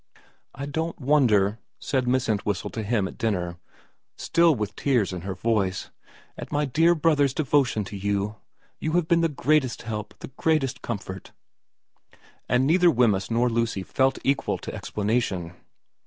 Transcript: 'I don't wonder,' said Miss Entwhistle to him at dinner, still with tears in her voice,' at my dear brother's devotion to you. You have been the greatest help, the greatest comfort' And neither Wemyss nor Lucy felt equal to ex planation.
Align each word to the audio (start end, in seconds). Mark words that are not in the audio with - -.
'I 0.55 0.65
don't 0.65 0.99
wonder,' 0.99 1.59
said 1.77 2.07
Miss 2.07 2.27
Entwhistle 2.27 2.71
to 2.71 2.81
him 2.81 3.07
at 3.07 3.19
dinner, 3.19 3.57
still 4.17 4.55
with 4.55 4.75
tears 4.75 5.13
in 5.13 5.21
her 5.21 5.35
voice,' 5.35 5.91
at 6.39 6.51
my 6.51 6.65
dear 6.65 6.95
brother's 6.95 7.35
devotion 7.35 7.83
to 7.83 7.95
you. 7.95 8.37
You 8.79 8.93
have 8.93 9.07
been 9.07 9.21
the 9.21 9.29
greatest 9.29 9.83
help, 9.83 10.17
the 10.17 10.29
greatest 10.37 10.81
comfort' 10.81 11.33
And 12.49 12.65
neither 12.65 12.89
Wemyss 12.89 13.29
nor 13.29 13.47
Lucy 13.47 13.83
felt 13.83 14.17
equal 14.23 14.57
to 14.57 14.73
ex 14.73 14.89
planation. 14.89 15.55